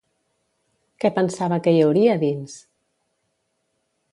Què 1.03 1.11
pensava 1.17 1.59
que 1.67 1.73
hi 1.75 1.83
hauria 1.89 2.15
dins? 2.25 2.57